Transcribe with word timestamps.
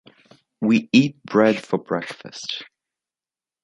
We 0.59 0.89
eat 0.93 1.21
bread 1.25 1.63
for 1.63 1.77
breakfast. 1.77 2.63